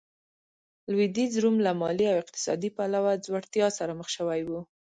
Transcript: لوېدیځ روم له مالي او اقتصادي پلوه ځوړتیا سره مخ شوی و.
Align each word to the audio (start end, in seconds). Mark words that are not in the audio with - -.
لوېدیځ 0.91 1.33
روم 1.43 1.55
له 1.65 1.71
مالي 1.81 2.05
او 2.09 2.17
اقتصادي 2.23 2.69
پلوه 2.77 3.11
ځوړتیا 3.25 3.67
سره 3.77 3.91
مخ 3.99 4.07
شوی 4.15 4.41
و. 4.45 4.49